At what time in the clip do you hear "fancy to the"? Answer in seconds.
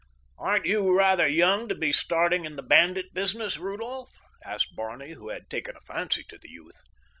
5.81-6.49